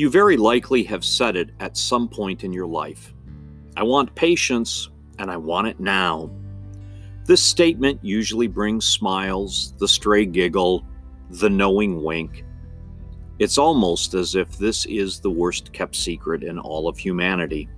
[0.00, 3.12] You very likely have said it at some point in your life.
[3.76, 4.88] I want patience,
[5.18, 6.30] and I want it now.
[7.26, 10.86] This statement usually brings smiles, the stray giggle,
[11.28, 12.46] the knowing wink.
[13.38, 17.68] It's almost as if this is the worst kept secret in all of humanity.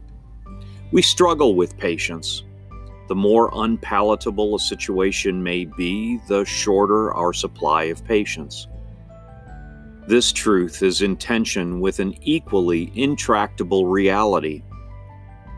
[0.93, 2.45] We struggle with patience.
[3.09, 8.69] The more unpalatable a situation may be, the shorter our supply of patience.
[10.09, 14.63] This truth is in tension with an equally intractable reality.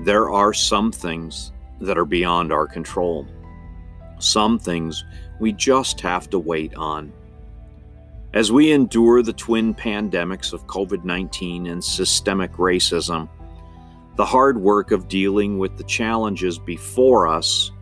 [0.03, 3.27] There are some things that are beyond our control.
[4.19, 5.03] Some things
[5.41, 7.11] we just have to wait on.
[8.35, 13.31] As we endure the twin pandemics of COVID 19 and systemic racism,
[14.17, 17.73] the hard work of dealing with the challenges before us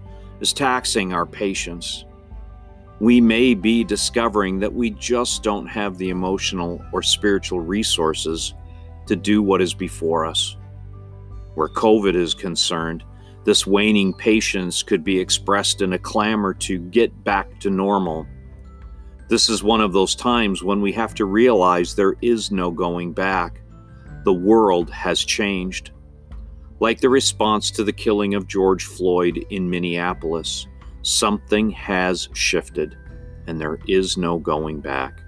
[0.40, 2.04] is taxing our patience
[3.02, 8.54] we may be discovering that we just don't have the emotional or spiritual resources
[9.08, 10.56] to do what is before us.
[11.56, 13.02] Where COVID is concerned,
[13.42, 18.24] this waning patience could be expressed in a clamor to get back to normal.
[19.28, 23.12] This is one of those times when we have to realize there is no going
[23.12, 23.62] back.
[24.22, 25.90] The world has changed.
[26.78, 30.68] Like the response to the killing of George Floyd in Minneapolis.
[31.02, 32.96] Something has shifted,
[33.48, 35.20] and there is no going back.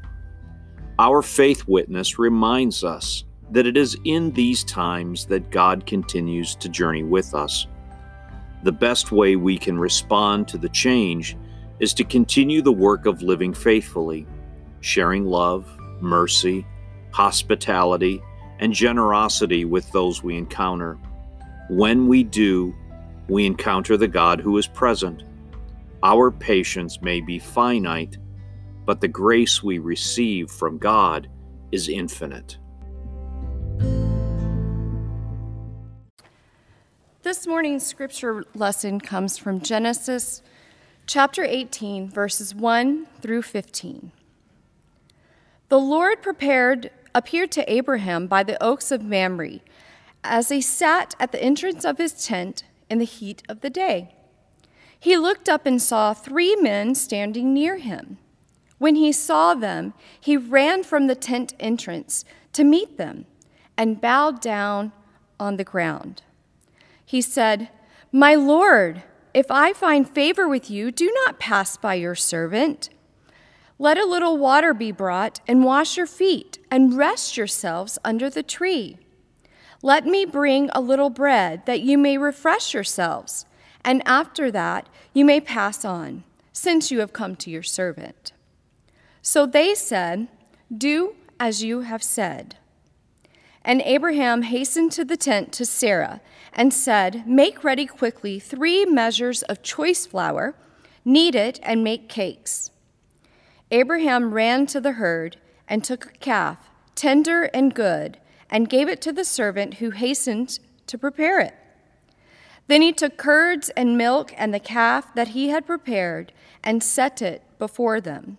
[1.00, 6.68] Our faith witness reminds us that it is in these times that God continues to
[6.68, 7.66] journey with us.
[8.62, 11.36] The best way we can respond to the change
[11.80, 14.26] is to continue the work of living faithfully,
[14.80, 15.68] sharing love,
[16.00, 16.64] mercy,
[17.10, 18.22] hospitality,
[18.60, 20.96] and generosity with those we encounter.
[21.68, 22.72] When we do,
[23.28, 25.24] we encounter the God who is present
[26.04, 28.18] our patience may be finite,
[28.84, 31.28] but the grace we receive from God
[31.72, 32.58] is infinite.
[37.22, 40.42] This morning's scripture lesson comes from Genesis
[41.06, 44.12] chapter 18, verses 1 through 15.
[45.70, 49.60] The Lord prepared appeared to Abraham by the oaks of Mamre
[50.22, 54.14] as he sat at the entrance of his tent in the heat of the day.
[55.04, 58.16] He looked up and saw three men standing near him.
[58.78, 63.26] When he saw them, he ran from the tent entrance to meet them
[63.76, 64.92] and bowed down
[65.38, 66.22] on the ground.
[67.04, 67.68] He said,
[68.12, 69.02] My Lord,
[69.34, 72.88] if I find favor with you, do not pass by your servant.
[73.78, 78.42] Let a little water be brought and wash your feet and rest yourselves under the
[78.42, 78.96] tree.
[79.82, 83.44] Let me bring a little bread that you may refresh yourselves
[83.84, 88.32] and after that you may pass on, since you have come to your servant.
[89.22, 90.28] So they said,
[90.76, 92.56] Do as you have said.
[93.62, 96.20] And Abraham hastened to the tent to Sarah
[96.52, 100.54] and said, Make ready quickly three measures of choice flour,
[101.04, 102.70] knead it, and make cakes.
[103.70, 108.18] Abraham ran to the herd and took a calf, tender and good,
[108.50, 111.54] and gave it to the servant who hastened to prepare it.
[112.66, 116.32] Then he took curds and milk and the calf that he had prepared
[116.62, 118.38] and set it before them.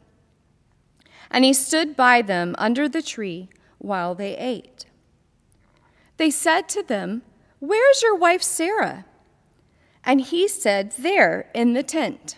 [1.30, 4.86] And he stood by them under the tree while they ate.
[6.18, 7.22] They said to them,
[7.60, 9.06] Where is your wife Sarah?
[10.04, 12.38] And he said, There in the tent.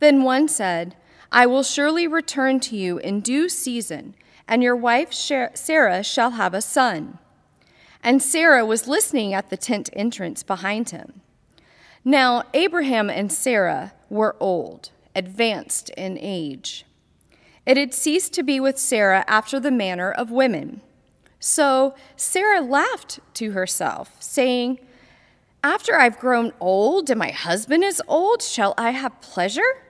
[0.00, 0.96] Then one said,
[1.32, 4.14] I will surely return to you in due season,
[4.48, 7.18] and your wife Sarah shall have a son
[8.06, 11.22] and Sarah was listening at the tent entrance behind him.
[12.04, 16.86] Now, Abraham and Sarah were old, advanced in age.
[17.66, 20.82] It had ceased to be with Sarah after the manner of women.
[21.40, 24.78] So Sarah laughed to herself, saying,
[25.64, 29.82] After I've grown old and my husband is old, shall I have pleasure?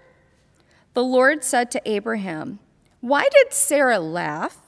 [0.94, 2.60] The Lord said to Abraham,
[3.02, 4.65] Why did Sarah laugh?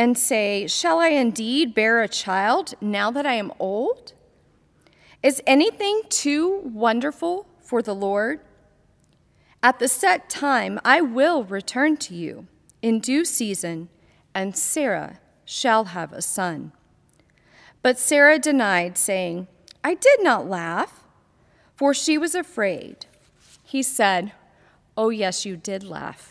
[0.00, 4.14] And say, Shall I indeed bear a child now that I am old?
[5.22, 8.40] Is anything too wonderful for the Lord?
[9.62, 12.46] At the set time, I will return to you
[12.80, 13.90] in due season,
[14.34, 16.72] and Sarah shall have a son.
[17.82, 19.48] But Sarah denied, saying,
[19.84, 21.04] I did not laugh,
[21.76, 23.04] for she was afraid.
[23.62, 24.32] He said,
[24.96, 26.29] Oh, yes, you did laugh.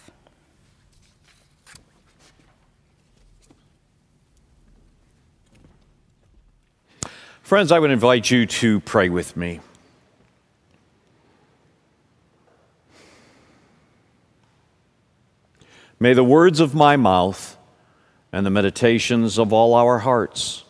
[7.50, 9.60] Friends, I would invite you to pray with me.
[16.00, 17.58] May the words of my mouth
[18.32, 20.64] and the meditations of all our hearts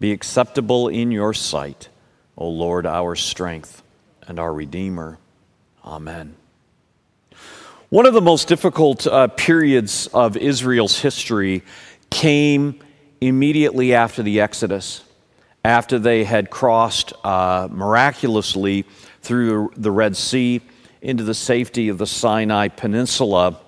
[0.00, 1.90] be acceptable in your sight,
[2.36, 3.84] O Lord, our strength
[4.26, 5.20] and our Redeemer.
[5.84, 6.34] Amen.
[7.88, 11.62] One of the most difficult uh, periods of Israel's history
[12.10, 12.80] came
[13.20, 15.04] immediately after the Exodus,
[15.66, 18.84] after they had crossed uh, miraculously
[19.20, 20.60] through the Red Sea
[21.02, 23.58] into the safety of the Sinai Peninsula,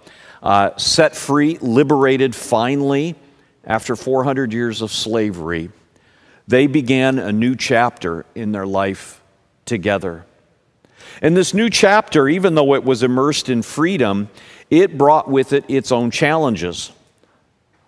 [0.40, 3.16] uh, set free, liberated finally
[3.64, 5.70] after 400 years of slavery.
[6.46, 9.20] They began a new chapter in their life
[9.64, 10.24] together.
[11.20, 14.30] And this new chapter, even though it was immersed in freedom,
[14.70, 16.92] it brought with it its own challenges.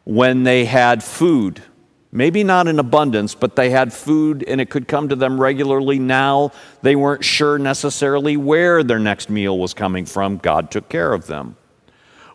[0.03, 1.63] When they had food,
[2.13, 5.99] maybe not in abundance, but they had food and it could come to them regularly.
[5.99, 6.53] Now
[6.83, 10.39] they weren't sure necessarily where their next meal was coming from.
[10.39, 11.57] God took care of them.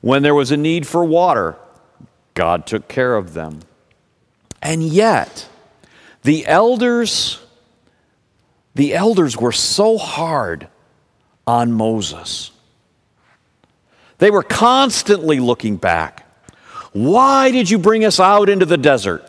[0.02, 1.56] When there was a need for water,
[2.34, 3.62] God took care of them.
[4.62, 5.48] And yet,
[6.24, 7.42] the elders
[8.76, 10.68] the elders were so hard
[11.48, 12.52] on Moses.
[14.18, 16.26] They were constantly looking back.
[16.92, 19.26] Why did you bring us out into the desert?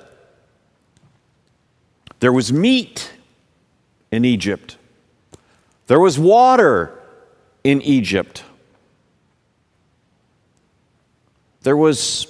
[2.20, 3.12] There was meat
[4.10, 4.78] in Egypt.
[5.86, 6.98] There was water
[7.62, 8.42] in Egypt.
[11.62, 12.26] There was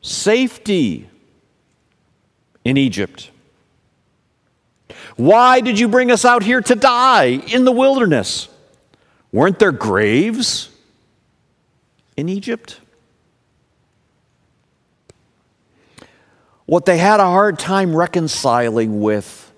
[0.00, 1.08] safety
[2.64, 3.30] in Egypt.
[5.16, 8.48] Why did you bring us out here to die in the wilderness?
[9.30, 10.68] Weren't there graves
[12.16, 12.80] in Egypt?
[16.72, 19.52] What they had a hard time reconciling with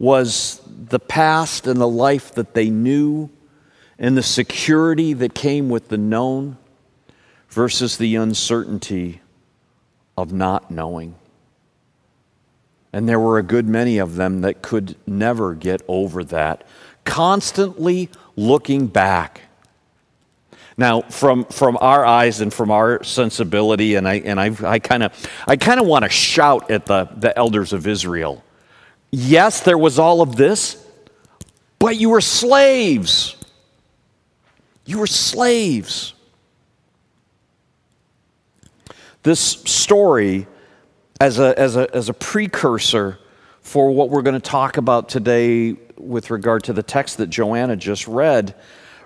[0.00, 3.30] was the past and the life that they knew
[4.00, 6.58] and the security that came with the known
[7.50, 9.20] versus the uncertainty
[10.18, 11.14] of not knowing.
[12.92, 16.66] And there were a good many of them that could never get over that,
[17.04, 19.42] constantly looking back.
[20.80, 25.02] Now, from, from our eyes and from our sensibility, and I, and I, I kind
[25.02, 25.12] of
[25.46, 28.42] I kind of want to shout at the, the elders of Israel.
[29.10, 30.82] Yes, there was all of this,
[31.78, 33.36] but you were slaves.
[34.86, 36.14] You were slaves.
[39.22, 40.46] This story
[41.20, 43.18] as a, as a, as a precursor
[43.60, 47.76] for what we're going to talk about today with regard to the text that Joanna
[47.76, 48.54] just read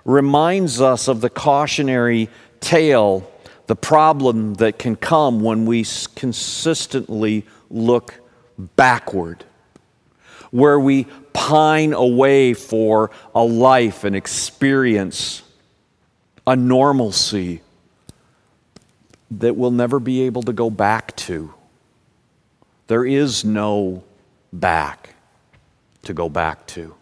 [0.04, 2.28] reminds us of the cautionary
[2.60, 3.30] tale,
[3.66, 5.84] the problem that can come when we
[6.14, 8.14] consistently look
[8.76, 9.44] backward,
[10.50, 15.42] where we pine away for a life, an experience,
[16.46, 17.60] a normalcy
[19.30, 21.52] that we'll never be able to go back to.
[22.86, 24.04] There is no
[24.52, 25.14] back
[26.02, 26.94] to go back to.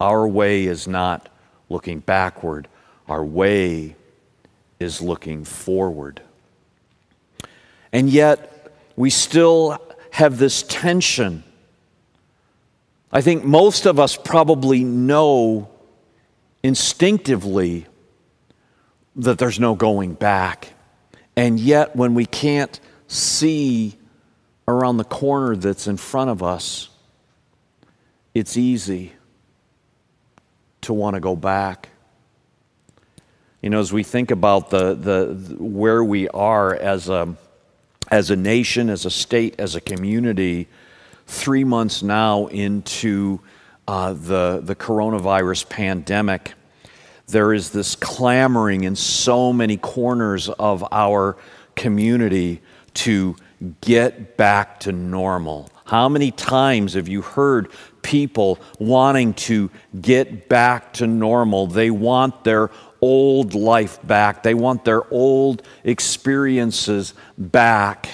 [0.00, 1.29] Our way is not
[1.70, 2.68] looking backward,
[3.08, 3.96] our way
[4.78, 6.20] is looking forward.
[7.92, 9.78] And yet, we still
[10.10, 11.42] have this tension.
[13.12, 15.70] I think most of us probably know
[16.62, 17.86] instinctively
[19.16, 20.74] that there's no going back.
[21.36, 23.96] And yet, when we can't see
[24.68, 26.88] around the corner that's in front of us,
[28.34, 29.12] it's easy
[30.82, 31.88] to want to go back.
[33.62, 37.36] You know, as we think about the, the, where we are as a,
[38.10, 40.66] as a nation, as a state, as a community,
[41.26, 43.40] three months now into
[43.86, 46.54] uh, the, the coronavirus pandemic,
[47.26, 51.36] there is this clamoring in so many corners of our
[51.76, 52.60] community
[52.94, 53.36] to
[53.80, 55.69] get back to normal.
[55.90, 57.68] How many times have you heard
[58.00, 61.66] people wanting to get back to normal?
[61.66, 62.70] They want their
[63.00, 68.08] old life back, they want their old experiences back.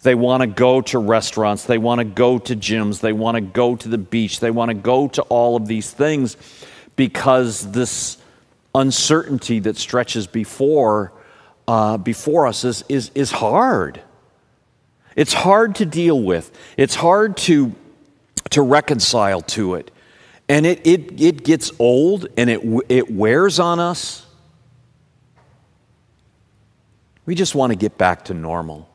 [0.00, 3.42] They want to go to restaurants, they want to go to gyms, they want to
[3.42, 6.38] go to the beach, they want to go to all of these things
[6.96, 8.16] because this
[8.74, 11.12] uncertainty that stretches before,
[11.66, 14.00] uh, before us is, is, is hard.
[15.16, 17.74] It's hard to deal with, it's hard to,
[18.50, 19.90] to reconcile to it.
[20.48, 24.24] And it, it, it gets old and it, it wears on us.
[27.26, 28.88] We just want to get back to normal.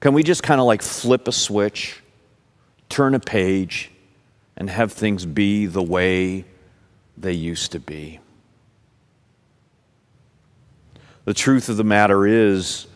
[0.00, 2.02] Can we just kind of like flip a switch,
[2.90, 3.90] turn a page,
[4.56, 6.44] and have things be the way
[7.16, 8.20] they used to be?
[11.24, 12.86] The truth of the matter is,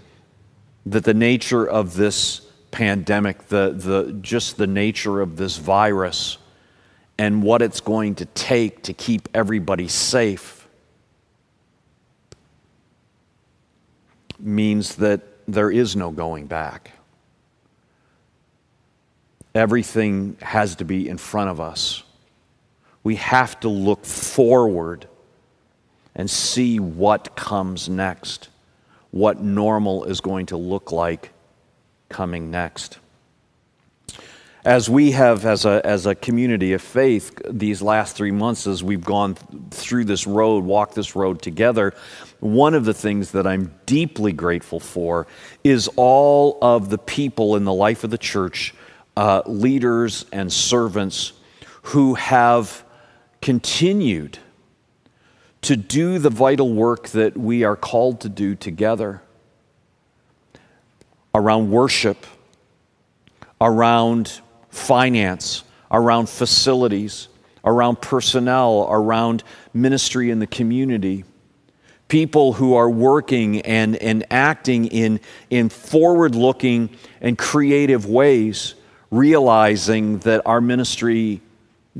[0.87, 6.39] that the nature of this pandemic, the, the, just the nature of this virus,
[7.19, 10.67] and what it's going to take to keep everybody safe
[14.41, 16.91] means that there is no going back.
[19.55, 22.03] Everything has to be in front of us.
[23.05, 25.07] We have to look forward
[26.15, 28.49] and see what comes next,
[29.13, 31.31] what normal is going to look like
[32.09, 32.99] coming next.
[34.65, 38.83] As we have, as a, as a community of faith, these last three months, as
[38.83, 39.35] we've gone
[39.71, 41.95] through this road, walked this road together,
[42.39, 45.27] one of the things that I'm deeply grateful for
[45.65, 48.73] is all of the people in the life of the church,
[49.17, 51.33] uh, leaders and servants,
[51.83, 52.85] who have
[53.41, 54.39] continued
[55.63, 59.23] to do the vital work that we are called to do together
[61.35, 62.27] around worship,
[63.61, 64.41] around
[64.71, 67.29] finance, around facilities,
[67.65, 71.25] around personnel, around ministry in the community.
[72.09, 76.91] People who are working and, and acting in, in forward looking
[77.21, 78.75] and creative ways,
[79.11, 81.41] realizing that our ministry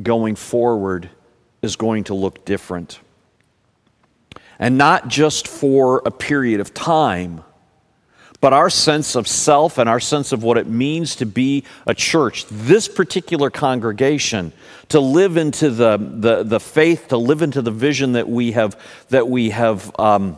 [0.03, 1.09] going forward
[1.63, 2.99] is going to look different.
[4.63, 7.43] And not just for a period of time
[8.43, 11.95] but our sense of self and our sense of what it means to be a
[11.95, 14.53] church, this particular congregation,
[14.89, 18.77] to live into the, the, the faith, to live into the vision that we have,
[19.11, 20.37] that we have, um,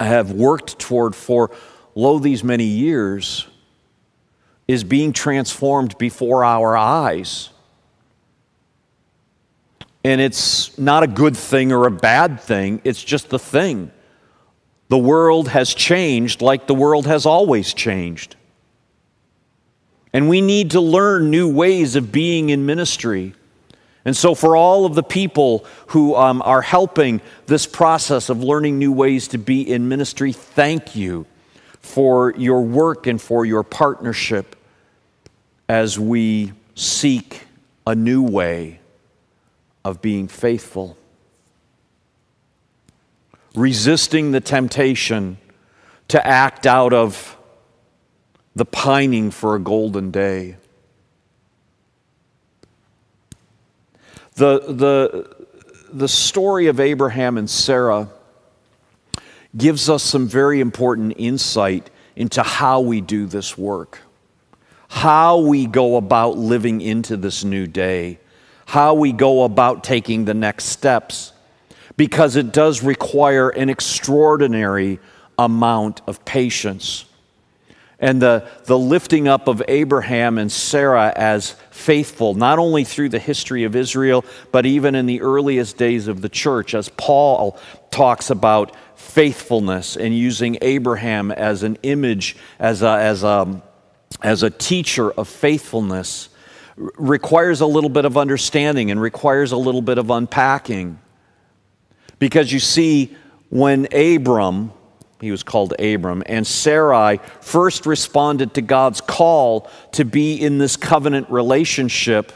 [0.00, 1.52] have worked toward for,
[1.94, 3.46] lo, these many years,
[4.66, 7.49] is being transformed before our eyes.
[10.02, 13.90] And it's not a good thing or a bad thing, it's just the thing.
[14.88, 18.36] The world has changed like the world has always changed.
[20.12, 23.34] And we need to learn new ways of being in ministry.
[24.04, 28.78] And so, for all of the people who um, are helping this process of learning
[28.78, 31.26] new ways to be in ministry, thank you
[31.80, 34.56] for your work and for your partnership
[35.68, 37.42] as we seek
[37.86, 38.79] a new way
[39.84, 40.96] of being faithful
[43.54, 45.38] resisting the temptation
[46.08, 47.36] to act out of
[48.54, 50.56] the pining for a golden day.
[54.34, 55.46] The, the,
[55.92, 58.08] the story of Abraham and Sarah
[59.56, 63.98] gives us some very important insight into how we do this work,
[64.88, 68.18] how we go about living into this new day,
[68.70, 71.32] how we go about taking the next steps
[71.96, 75.00] because it does require an extraordinary
[75.36, 77.04] amount of patience.
[77.98, 83.18] And the, the lifting up of Abraham and Sarah as faithful, not only through the
[83.18, 87.58] history of Israel, but even in the earliest days of the church, as Paul
[87.90, 93.60] talks about faithfulness and using Abraham as an image, as a, as a,
[94.22, 96.28] as a teacher of faithfulness,
[96.96, 100.98] requires a little bit of understanding and requires a little bit of unpacking.
[102.18, 103.14] Because you see,
[103.50, 104.72] when Abram,
[105.20, 110.76] he was called Abram, and Sarai first responded to God's call to be in this
[110.76, 112.32] covenant relationship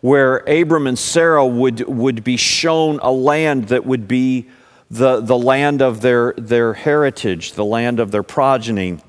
[0.00, 4.48] where Abram and Sarah would, would be shown a land that would be
[4.90, 9.00] the, the land of their, their heritage, the land of their progeny.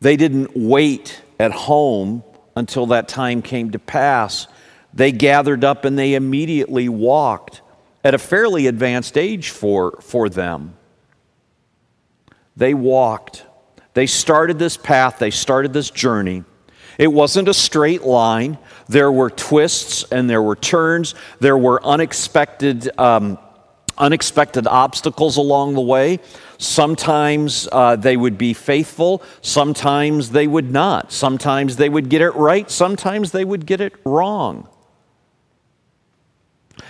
[0.00, 2.24] They didn't wait at home
[2.60, 4.46] until that time came to pass.
[4.94, 7.62] They gathered up and they immediately walked
[8.04, 10.76] at a fairly advanced age for, for them.
[12.56, 13.44] They walked.
[13.94, 16.44] They started this path, they started this journey.
[16.98, 18.58] It wasn't a straight line.
[18.88, 21.14] There were twists and there were turns.
[21.40, 23.38] There were unexpected, um,
[24.00, 26.18] unexpected obstacles along the way.
[26.58, 31.12] Sometimes uh, they would be faithful, sometimes they would not.
[31.12, 34.68] Sometimes they would get it right, sometimes they would get it wrong.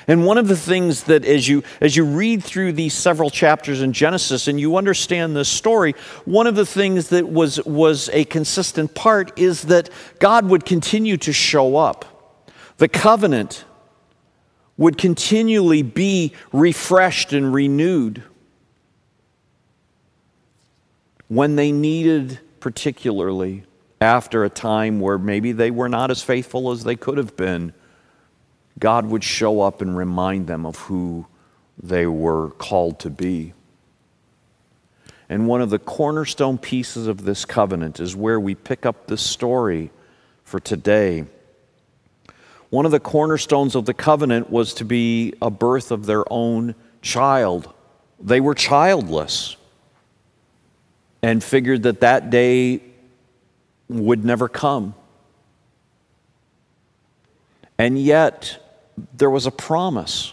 [0.07, 3.83] And one of the things that as you as you read through these several chapters
[3.83, 8.25] in Genesis and you understand this story, one of the things that was was a
[8.25, 12.43] consistent part is that God would continue to show up.
[12.79, 13.64] The covenant
[14.81, 18.23] would continually be refreshed and renewed
[21.29, 23.63] when they needed particularly
[24.01, 27.73] after a time where maybe they were not as faithful as they could have been
[28.79, 31.27] God would show up and remind them of who
[31.81, 33.53] they were called to be.
[35.29, 39.21] And one of the cornerstone pieces of this covenant is where we pick up this
[39.21, 39.91] story
[40.43, 41.27] for today.
[42.71, 46.77] One of the cornerstones of the covenant was to be a birth of their own
[47.03, 47.73] child.
[48.21, 49.57] They were childless
[51.23, 52.81] and figured that that day
[53.89, 54.95] would never come.
[57.77, 58.59] And yet,
[59.17, 60.33] there was a promise.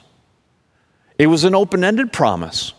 [1.18, 2.74] It was an open ended promise.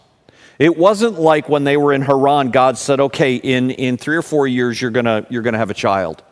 [0.59, 4.23] It wasn't like when they were in Haran, God said, okay, in, in three or
[4.23, 6.23] four years, you're going you're going to have a child.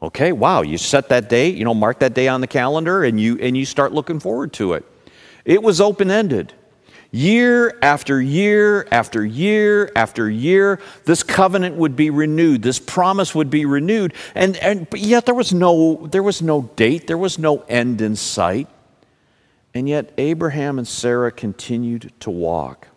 [0.00, 3.20] Okay, wow, you set that date, you know, mark that day on the calendar, and
[3.20, 4.84] you, and you start looking forward to it.
[5.44, 6.52] It was open ended.
[7.10, 12.62] Year after year after year after year, this covenant would be renewed.
[12.62, 14.12] This promise would be renewed.
[14.34, 18.14] And, and yet there was, no, there was no date, there was no end in
[18.14, 18.68] sight.
[19.74, 22.88] And yet Abraham and Sarah continued to walk.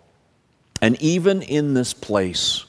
[0.81, 2.65] And even in this place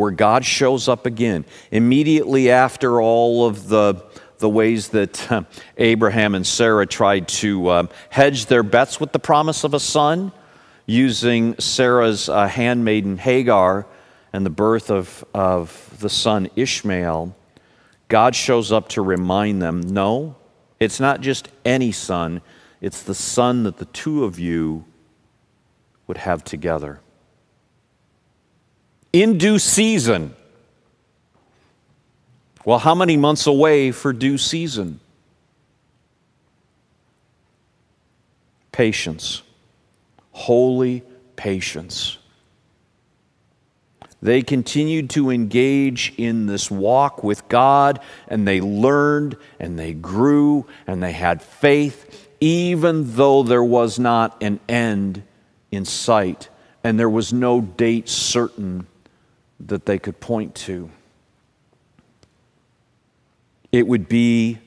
[0.00, 4.02] where God shows up again, immediately after all of the,
[4.38, 5.42] the ways that uh,
[5.76, 10.32] Abraham and Sarah tried to um, hedge their bets with the promise of a son,
[10.86, 13.86] using Sarah's uh, handmaiden Hagar
[14.32, 17.36] and the birth of, of the son Ishmael,
[18.08, 20.34] God shows up to remind them no,
[20.80, 22.40] it's not just any son,
[22.80, 24.86] it's the son that the two of you
[26.06, 27.00] would have together.
[29.12, 30.34] In due season.
[32.64, 35.00] Well, how many months away for due season?
[38.72, 39.42] Patience
[40.40, 41.02] holy
[41.36, 42.16] patience.
[44.22, 50.66] They continued to engage in this walk with God, and they learned and they grew
[50.86, 55.22] and they had faith, even though there was not an end
[55.70, 56.48] in sight
[56.82, 58.86] and there was no date certain
[59.66, 60.90] that they could point to.
[63.72, 64.58] It would be,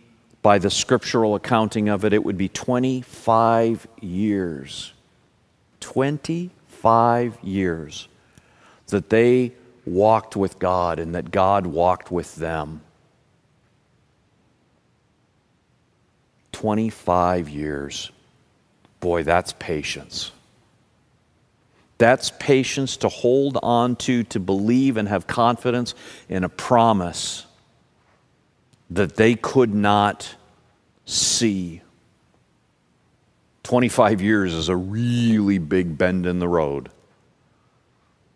[0.41, 4.93] by the scriptural accounting of it, it would be 25 years
[5.83, 8.07] 25 years
[8.87, 9.51] that they
[9.85, 12.79] walked with God and that God walked with them.
[16.53, 18.11] 25 years.
[19.01, 20.31] Boy, that's patience.
[21.97, 25.93] That's patience to hold on to, to believe and have confidence
[26.27, 27.45] in a promise
[28.89, 30.35] that they could not
[31.05, 31.81] see
[33.63, 36.89] 25 years is a really big bend in the road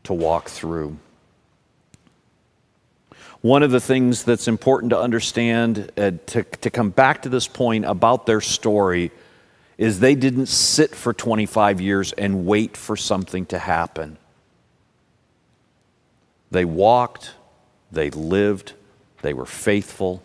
[0.03, 0.97] to walk through.
[3.41, 7.47] One of the things that's important to understand, uh, to, to come back to this
[7.47, 9.11] point about their story,
[9.77, 14.17] is they didn't sit for 25 years and wait for something to happen.
[16.49, 17.33] They walked,
[17.91, 18.73] they lived,
[19.21, 20.23] they were faithful.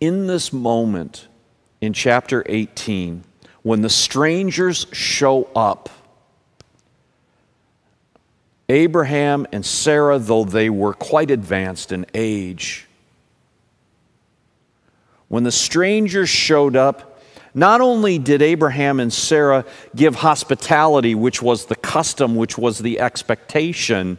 [0.00, 1.28] In this moment,
[1.80, 3.24] in chapter 18,
[3.62, 5.88] when the strangers show up,
[8.68, 12.86] Abraham and Sarah, though they were quite advanced in age,
[15.28, 17.15] when the strangers showed up,
[17.56, 19.64] not only did Abraham and Sarah
[19.96, 24.18] give hospitality, which was the custom, which was the expectation,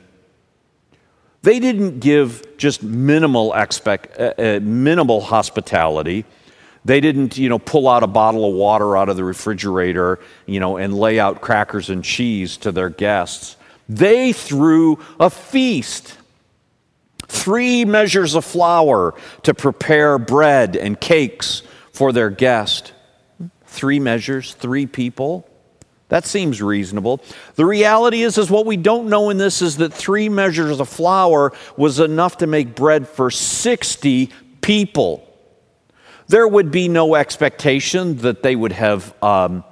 [1.43, 6.25] they didn't give just minimal, expect, uh, uh, minimal hospitality.
[6.83, 10.59] They didn't, you know, pull out a bottle of water out of the refrigerator, you
[10.59, 13.55] know, and lay out crackers and cheese to their guests.
[13.87, 16.17] They threw a feast.
[17.27, 21.61] Three measures of flour to prepare bread and cakes
[21.93, 22.93] for their guest.
[23.67, 25.47] Three measures, three people.
[26.09, 27.21] That seems reasonable.
[27.55, 30.87] The reality is, is what we don't know in this is that three measures of
[30.87, 35.23] flour was enough to make bread for 60 people.
[36.27, 39.63] There would be no expectation that they would have um,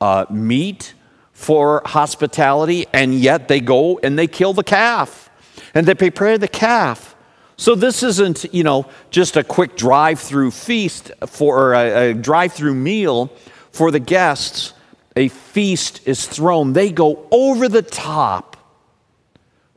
[0.00, 0.94] uh, meat
[1.32, 5.30] for hospitality, and yet they go and they kill the calf
[5.74, 7.15] and they prepare the calf.
[7.56, 13.32] So this isn't, you know, just a quick drive-through feast for a, a drive-through meal
[13.72, 14.74] for the guests.
[15.16, 16.74] A feast is thrown.
[16.74, 18.56] They go over the top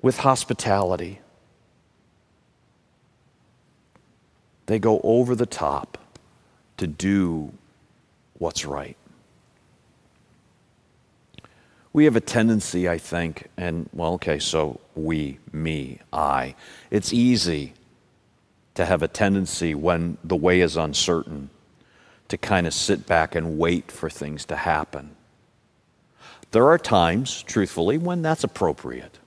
[0.02, 1.22] with hospitality.
[4.65, 5.98] They go over the top
[6.78, 7.54] to do
[8.38, 8.98] what's right.
[11.93, 16.56] We have a tendency, I think, and well, okay, so we, me, I.
[16.91, 17.73] It's easy
[18.75, 21.49] to have a tendency when the way is uncertain
[22.30, 25.15] to kind of sit back and wait for things to happen.
[26.52, 29.19] There are times, truthfully, when that's appropriate.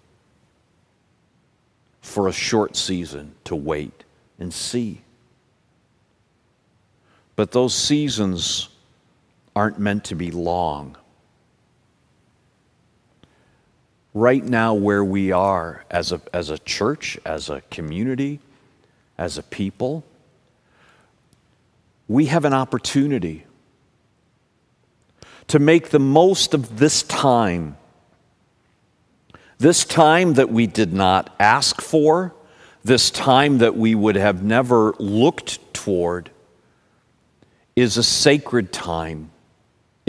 [2.02, 4.04] for a short season to wait
[4.38, 5.02] and see.
[7.36, 8.68] But those seasons
[9.56, 10.96] aren't meant to be long.
[14.14, 18.40] Right now, where we are as a, as a church, as a community,
[19.16, 20.04] as a people,
[22.08, 23.46] we have an opportunity
[25.48, 27.76] to make the most of this time.
[29.58, 32.34] This time that we did not ask for,
[32.84, 36.30] this time that we would have never looked toward,
[37.74, 39.31] is a sacred time.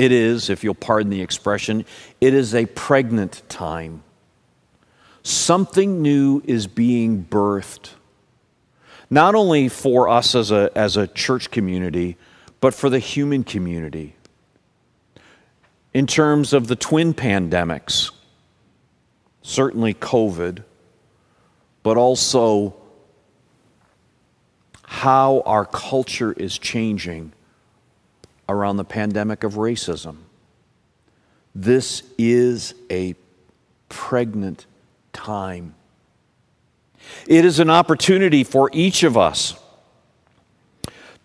[0.03, 1.85] It is, if you'll pardon the expression,
[2.19, 4.03] it is a pregnant time.
[5.21, 7.91] Something new is being birthed,
[9.09, 12.17] not only for us as a, as a church community,
[12.59, 14.17] but for the human community
[15.93, 18.11] in terms of the twin pandemics,
[19.41, 20.65] certainly COVID,
[21.81, 22.75] but also
[24.83, 27.31] how our culture is changing
[28.49, 30.17] around the pandemic of racism.
[31.55, 33.15] This is a
[33.89, 34.65] pregnant
[35.11, 35.75] time.
[37.27, 39.55] It is an opportunity for each of us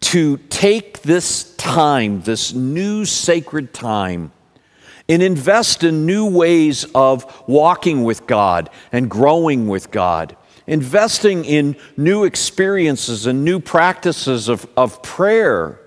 [0.00, 4.32] to take this time, this new sacred time,
[5.08, 11.76] and invest in new ways of walking with God and growing with God, investing in
[11.96, 15.80] new experiences and new practices of, of prayer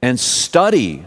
[0.00, 1.04] and study,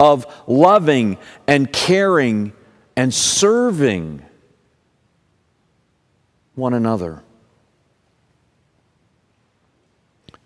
[0.00, 2.52] of loving and caring
[2.96, 4.22] and serving
[6.54, 7.22] one another.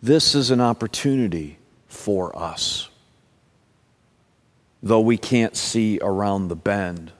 [0.03, 2.89] This is an opportunity for us
[4.83, 7.13] though we can't see around the bend.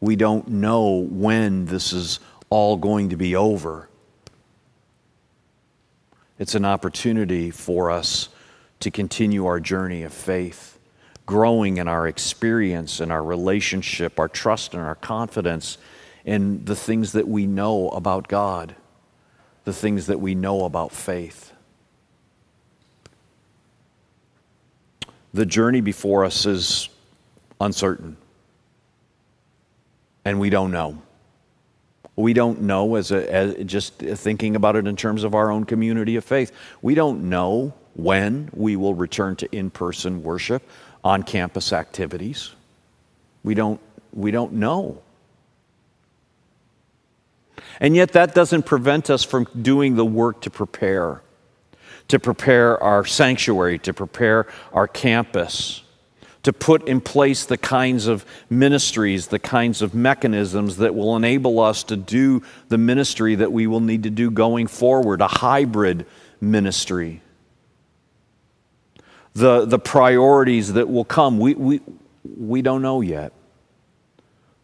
[0.00, 3.88] We don't know when this is all going to be over.
[6.38, 8.28] It's an opportunity for us
[8.80, 10.78] to continue our journey of faith,
[11.24, 15.78] growing in our experience and our relationship, our trust and our confidence
[16.24, 18.74] in the things that we know about God,
[19.64, 21.46] the things that we know about faith.
[25.36, 26.88] the journey before us is
[27.60, 28.16] uncertain.
[30.24, 31.00] And we don't know.
[32.16, 35.64] We don't know, as, a, as just thinking about it in terms of our own
[35.64, 36.50] community of faith,
[36.80, 40.62] we don't know when we will return to in person worship,
[41.04, 42.50] on campus activities.
[43.44, 43.80] We don't,
[44.12, 45.02] we don't know.
[47.78, 51.20] And yet, that doesn't prevent us from doing the work to prepare
[52.08, 55.82] to prepare our sanctuary, to prepare our campus,
[56.46, 61.58] to put in place the kinds of ministries, the kinds of mechanisms that will enable
[61.58, 66.06] us to do the ministry that we will need to do going forward, a hybrid
[66.40, 67.20] ministry.
[69.34, 71.80] The, the priorities that will come, we, we,
[72.38, 73.32] we don't know yet,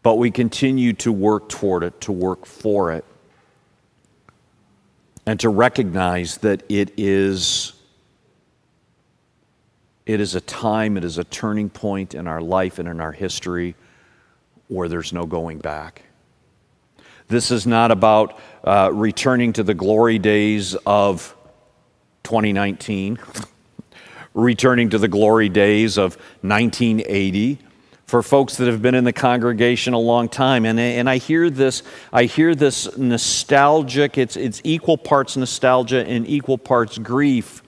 [0.03, 3.03] but we continue to work toward it, to work for it
[5.25, 7.72] and to recognize that it is
[10.05, 13.11] it is a time it is a turning point in our life and in our
[13.11, 13.75] history
[14.67, 16.03] where there's no going back
[17.27, 21.35] this is not about uh, returning to the glory days of
[22.23, 23.17] 2019
[24.33, 27.59] returning to the glory days of 1980
[28.05, 30.65] for folks that have been in the congregation a long time.
[30.65, 36.27] And, and I hear this, I hear this nostalgic, it's, it's equal parts nostalgia and
[36.27, 37.62] equal parts grief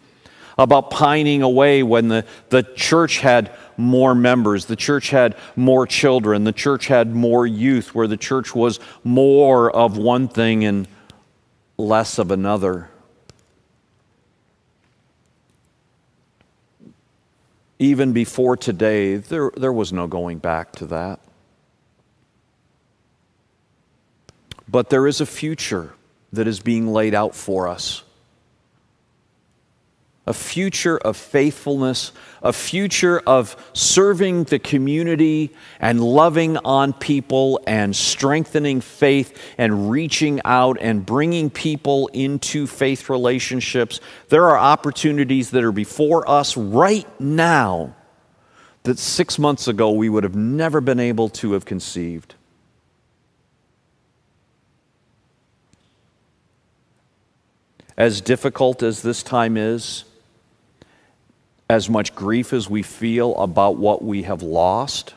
[0.58, 6.44] about pining away when the, the church had more members, the church had more children,
[6.44, 10.88] the church had more youth, where the church was more of one thing and
[11.78, 12.90] less of another.
[17.80, 21.20] even before today, there, there was no going back to that.
[24.68, 25.94] But there is a future
[26.34, 28.04] that is being laid out for us
[30.28, 32.12] a future of faithfulness,
[32.42, 40.42] a future of serving the community and loving on people and strengthening faith and reaching
[40.44, 44.00] out and bringing people into faith relationships.
[44.30, 47.96] There are opportunities that are before us right now
[48.84, 52.34] that six months ago we would have never been able to have conceived.
[57.98, 60.04] As difficult as this time is,
[61.70, 65.14] as much grief as we feel about what we have lost,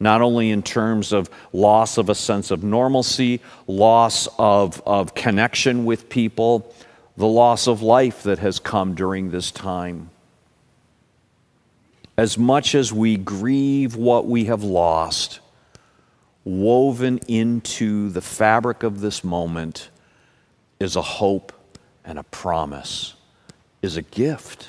[0.00, 5.84] not only in terms of loss of a sense of normalcy, loss of, of connection
[5.84, 6.74] with people,
[7.16, 10.10] the loss of life that has come during this time.
[12.16, 15.40] As much as we grieve what we have lost,
[16.44, 19.90] woven into the fabric of this moment
[20.80, 21.52] is a hope
[22.04, 23.14] and a promise,
[23.80, 24.68] is a gift,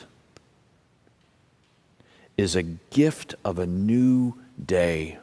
[2.38, 5.18] is a gift of a new day,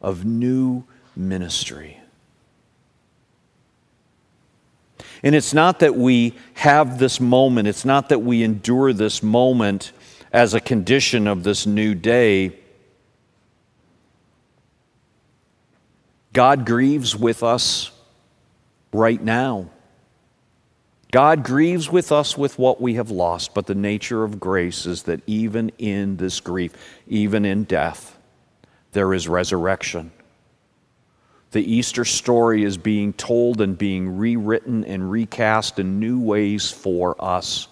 [0.00, 1.98] of new ministry.
[5.22, 9.92] And it's not that we have this moment, it's not that we endure this moment
[10.32, 12.58] as a condition of this new day.
[16.32, 17.90] God grieves with us
[18.92, 19.68] right now.
[21.12, 25.02] God grieves with us with what we have lost, but the nature of grace is
[25.04, 26.72] that even in this grief,
[27.06, 28.18] even in death,
[28.92, 30.10] there is resurrection.
[31.50, 37.14] The Easter story is being told and being rewritten and recast in new ways for
[37.22, 37.68] us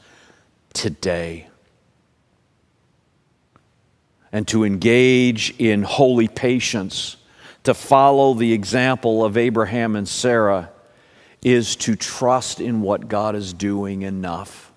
[0.74, 1.48] today.
[4.32, 7.16] And to engage in holy patience,
[7.64, 10.70] to follow the example of Abraham and Sarah,
[11.42, 14.72] is to trust in what God is doing enough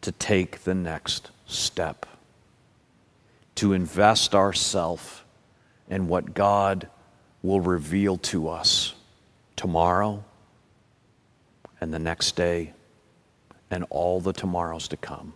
[0.00, 2.06] to take the next step,
[3.54, 5.22] to invest ourselves
[5.88, 6.88] in what God
[7.42, 8.94] will reveal to us
[9.56, 10.24] tomorrow
[11.80, 12.72] and the next day
[13.70, 15.34] and all the tomorrows to come.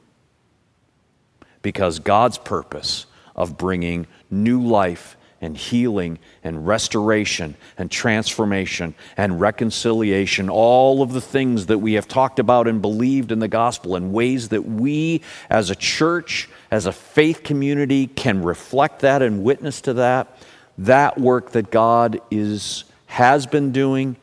[1.62, 10.50] Because God's purpose of bringing new life and healing and restoration and transformation and reconciliation,
[10.50, 14.12] all of the things that we have talked about and believed in the gospel, in
[14.12, 19.80] ways that we as a church, as a faith community, can reflect that and witness
[19.80, 20.36] to that
[20.78, 24.16] that work that God is, has been doing,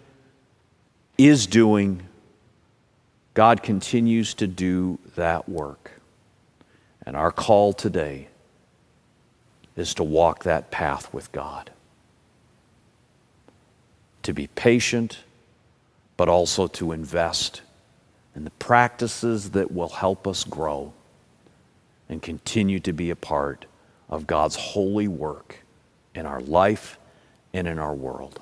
[1.17, 2.01] is doing,
[3.33, 5.91] God continues to do that work.
[7.05, 8.29] And our call today
[9.75, 11.71] is to walk that path with God.
[14.23, 15.19] To be patient,
[16.17, 17.61] but also to invest
[18.35, 20.93] in the practices that will help us grow
[22.09, 23.65] and continue to be a part
[24.09, 25.63] of God's holy work
[26.13, 26.97] in our life
[27.53, 28.39] and in our world.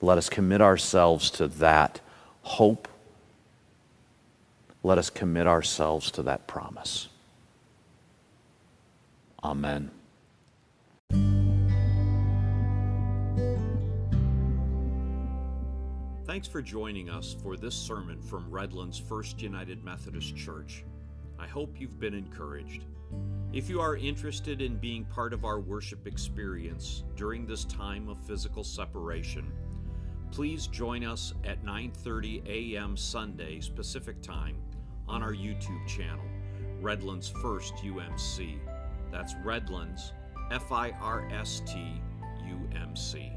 [0.00, 2.00] Let us commit ourselves to that
[2.42, 2.88] hope.
[4.82, 7.08] Let us commit ourselves to that promise.
[9.44, 9.90] Amen.
[16.24, 20.84] Thanks for joining us for this sermon from Redlands First United Methodist Church.
[21.38, 22.84] I hope you've been encouraged.
[23.52, 28.18] If you are interested in being part of our worship experience during this time of
[28.24, 29.52] physical separation,
[30.30, 32.96] please join us at 9:30 a.m.
[32.96, 34.56] Sunday Pacific Time
[35.06, 36.24] on our YouTube channel,
[36.80, 38.58] Redlands First UMC.
[39.12, 40.14] That's Redlands
[40.50, 42.00] F I R S T
[42.44, 43.32] U M C.